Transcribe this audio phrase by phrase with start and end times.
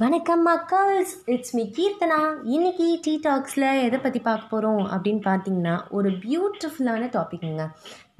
[0.00, 2.18] வணக்கம் மக்கள்ஸ் it's me Keerthana.
[2.54, 7.64] இன்னைக்கு tea டாக்ஸில் எதை பற்றி பார்க்க போகிறோம் அப்படின்னு பார்த்தீங்கன்னா ஒரு பியூட்டிஃபுல்லான டாபிக்ங்க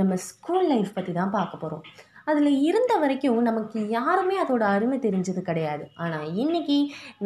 [0.00, 1.84] நம்ம ஸ்கூல் லைஃப் பற்றி தான் பார்க்க போகிறோம்
[2.30, 5.86] அதில் இருந்த வரைக்கும் நமக்கு யாருமே அதோட அருமை தெரிஞ்சது கிடையாது.
[6.04, 6.78] ஆனால் இன்னைக்கு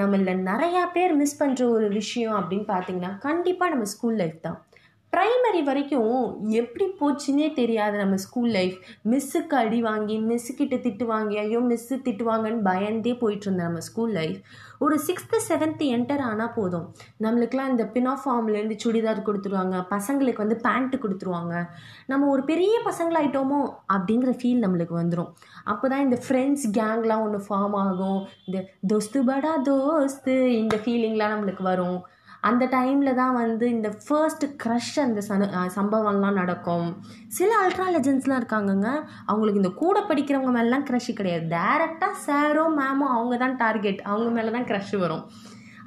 [0.03, 4.61] நம்மள நிறையா பேர் மிஸ் பண்ணுற ஒரு விஷயம் அப்படின்னு பார்த்தீங்கன்னா கண்டிப்பாக நம்ம ஸ்கூல் லைஃப் தான்.
[5.15, 6.13] ப்ரைமரி வரைக்கும்
[6.61, 8.77] எப்படி போச்சுன்னே தெரியாது நம்ம ஸ்கூல் லைஃப்
[9.11, 14.39] மிஸ்ஸுக்கு அடி வாங்கி மிஸ்ஸுக்கிட்ட திட்டு வாங்கி ஐயோ மிஸ்ஸு திட்டுவாங்கன்னு பயந்தே போயிட்டு இருந்தேன் நம்ம ஸ்கூல் லைஃப்
[14.85, 16.87] ஒரு சிக்ஸ்த்து செவன்த்து என்டர் ஆனால் போதும்.
[17.25, 21.55] நம்மளுக்கெலாம் இந்த பினாஃபார்ம்லேருந்து சுடிதார் கொடுத்துருவாங்க பசங்களுக்கு வந்து பேண்ட்டு கொடுத்துருவாங்க.
[22.13, 23.61] நம்ம ஒரு பெரிய பசங்களாயிட்டோமோ
[23.97, 25.31] அப்படிங்கிற ஃபீல் நம்மளுக்கு வந்துடும்
[25.73, 28.21] அப்போ தான் இந்த ஃப்ரெண்ட்ஸ் கேங்லாம் ஒன்று ஃபார்ம் ஆகும்.
[28.47, 28.59] இந்த
[28.93, 32.01] தோஸ்து படா தோஸ்து இந்த ஃபீலிங்லாம் நம்மளுக்கு வரும்.
[32.49, 35.47] அந்த டைமில் தான் வந்து இந்த ஃபர்ஸ்ட் க்ரஷ் அந்த சனு
[35.79, 36.89] சம்பவம்லாம் நடக்கும்.
[37.39, 38.89] சில அல்ட்ரா லெஜன்ஸ்லாம் இருக்காங்கங்க.
[39.31, 41.47] அவங்களுக்கு இந்த கூட படிக்கிறவங்க மேலாம் க்ரஷ் கிடையாது.
[41.57, 45.25] டேரெக்டாக சாரோ மேமோ அவங்க தான் டார்கெட் அவங்க மேலே தான் க்ரஷ் வரும்.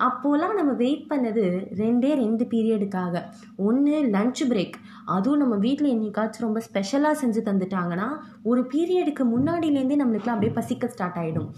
[0.08, 1.44] அப்போலாம் நம்ம வெயிட் பண்ணது
[1.80, 3.22] ரெண்டே ரெண்டு பீரியடுக்காக
[3.68, 4.76] ஒன்று லன்ச் பிரேக்
[5.16, 8.08] அதுவும் நம்ம வீட்டில் என்னைக்காச்சும் ரொம்ப ஸ்பெஷலாக செஞ்சு தந்துட்டாங்கன்னா
[8.52, 11.50] ஒரு பீரியடுக்கு முன்னாடியிலேருந்தே நம்மளுக்குலாம் அப்படியே பசிக்க ஸ்டார்ட் ஆகிடும்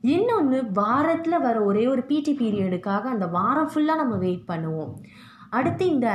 [0.00, 4.92] இன்னொன்று வாரத்தில் வர ஒரே ஒரு பிடி பீரியடுக்காக அந்த வாரம் ஃபுல்லாக நம்ம வெயிட் பண்ணுவோம்.
[5.56, 6.08] அடுத்து இந்த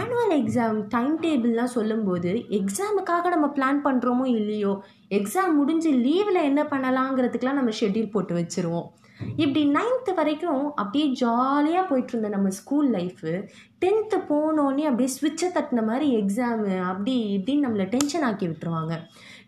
[0.00, 4.72] ஆனுவல் எக்ஸாம் டைம் டேபிள்லாம் சொல்லும்போது எக்ஸாமுக்காக நம்ம பிளான் பண்ணுறோமோ இல்லையோ
[5.18, 8.88] எக்ஸாம் முடிஞ்சு லீவில் என்ன பண்ணலாங்கிறதுக்கெலாம் நம்ம ஷெட்யூல் போட்டு வச்சுருவோம்.
[9.42, 13.32] இப்படி நைன்த்து வரைக்கும் அப்படியே ஜாலியாக போயிட்டு இருந்த நம்ம ஸ்கூல் லைஃபு
[13.82, 18.94] டென்த்து போனோடனே அப்படியே ஸ்விட்சை தட்டின மாதிரி எக்ஸாமு அப்படி இப்படின்னு நம்மளை டென்ஷன் ஆக்கி விட்டுருவாங்க.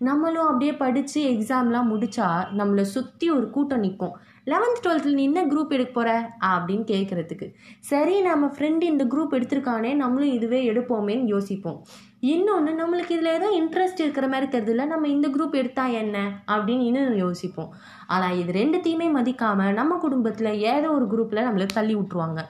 [0.09, 5.72] நம்மளும் அப்படியே படித்து எக்ஸாம்லாம் முடித்தா நம்மளை சுற்றி ஒரு கூட்டம் நிற்கும் லெவன்த் டுவெல்த்தில் நீ என்ன குரூப்
[5.72, 6.10] எடுக்க போகிற
[6.42, 7.46] அப்படின்னு கேட்குறதுக்கு
[7.80, 11.78] சரி நம்ம ஃப்ரெண்டு இந்த குரூப் எடுத்திருக்கானே நம்மளும் இதுவே எடுப்போமேன்னு யோசிப்போம்.
[12.20, 16.16] இன்னொன்று நம்மளுக்கு இதில் ஏதோ இன்ட்ரெஸ்ட் இருக்கிற மாதிரி தெரியல நம்ம இந்த குரூப் எடுத்தால் என்ன?
[16.48, 17.70] அப்படின்னு இன்னும் யோசிப்போம்.
[18.06, 22.42] ஆனால் இது ரெண்டுத்தையுமே மதிக்காமல் நம்ம குடும்பத்தில் ஏதோ ஒரு குரூப்பில் நம்மளை தள்ளி விட்ருவாங்க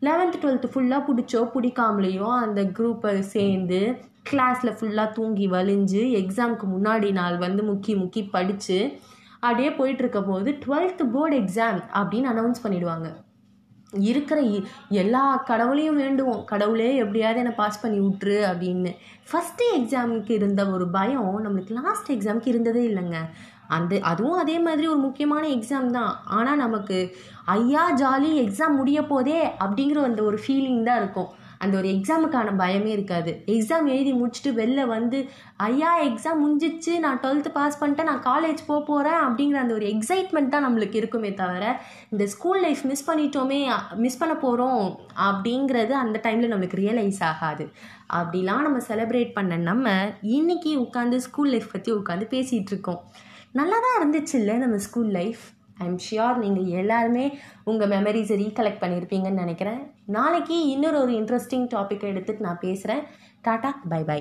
[0.00, 3.80] லெவன்த்து டுவெல்த்து ஃபுல்லாக பிடிச்சோ பிடிக்காமலையோ அந்த குரூப்பை சேர்ந்து
[4.30, 8.78] கிளாஸில் ஃபுல்லாக தூங்கி வலிஞ்சு எக்ஸாமுக்கு முன்னாடி நாள் வந்து முக்கி முக்கி படித்து
[9.40, 13.08] அப்படியே போயிட்டுருக்க போது டுவெல்த்து போர்டு எக்ஸாம் அப்படின்னு அனௌன்ஸ் பண்ணிடுவாங்க.
[14.08, 14.38] இருக்கிற
[15.02, 16.42] எல்லா கடவுளையும் வேண்டுவோம்.
[16.44, 18.90] கடவுளே எப்படியாவது என்னை பாஸ் பண்ணி விட்ரு அப்படின்னு.
[19.28, 23.20] ஃபஸ்ட்டு எக்ஸாமுக்கு இருந்த ஒரு பயம் நம்மளுக்கு லாஸ்ட் எக்ஸாமுக்கு இருந்ததே இல்லைங்க.
[23.76, 26.12] அந்த அதுவும் அதே மாதிரி ஒரு முக்கியமான எக்ஸாம் தான்.
[26.36, 26.98] ஆனால் நமக்கு
[27.56, 31.30] ஐயா ஜாலி எக்ஸாம் முடிய போதே அப்படிங்கிற அந்த ஒரு ஃபீலிங் தான் இருக்கும்.
[31.58, 33.32] அந்த ஒரு எக்ஸாமுக்கான பயமே இருக்காது.
[33.54, 35.18] எக்ஸாம் எழுதி முடிச்சுட்டு வெளில வந்து
[35.68, 36.92] ஐயா எக்ஸாம் முடிஞ்சிச்சு.
[37.04, 38.10] நான் டுவெல்த்து பாஸ் பண்ணிட்டேன்.
[38.10, 41.64] நான் காலேஜ் போக போகிறேன் அப்படிங்கிற அந்த ஒரு எக்ஸைட்மெண்ட் தான் நம்மளுக்கு இருக்குமே தவிர
[42.12, 43.60] இந்த ஸ்கூல் லைஃப் மிஸ் பண்ணிட்டோமே
[44.04, 44.84] மிஸ் பண்ண போகிறோம்
[45.28, 47.66] அப்படிங்கிறது அந்த டைமில் நம்மளுக்கு ரியலைஸ் ஆகாது.
[48.18, 49.88] அப்படிலாம் நம்ம செலிப்ரேட் பண்ண நம்ம
[50.36, 53.00] இன்றைக்கி உட்காந்து ஸ்கூல் லைஃப் பற்றி உட்காந்து பேசிகிட்டு இருக்கோம்.
[53.58, 55.44] நல்லா தான் இருந்துச்சு இல்லை நம்ம ஸ்கூல் லைஃப்
[55.78, 59.80] ஐம் ஷியோர் நீங்கள் எல்லாருமே உங்கள் மெமரிஸை ரீகலெக்ட் பண்ணியிருப்பீங்கன்னு நினைக்கிறேன்.
[60.04, 63.04] நாளைக்கு இன்னொரு ஒரு இன்ட்ரெஸ்டிங் டாப்பிக்கை எடுத்துட்டு நான் பேசுகிறேன்
[63.44, 64.20] டாட்டா பை பை